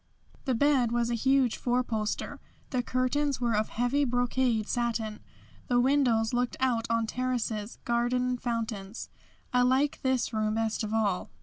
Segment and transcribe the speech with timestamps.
[0.45, 2.39] The bed was a huge four poster.
[2.71, 5.19] The curtains were of heavy brocaded satin.
[5.67, 9.09] The windows looked out on terraces, garden and fountains.
[9.53, 11.29] I like this room best of all.